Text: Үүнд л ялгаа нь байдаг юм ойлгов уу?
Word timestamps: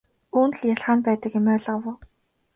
Үүнд 0.37 0.53
л 0.57 0.61
ялгаа 0.73 0.95
нь 0.97 1.05
байдаг 1.07 1.31
юм 1.39 1.45
ойлгов 1.53 1.83
уу? 1.89 1.95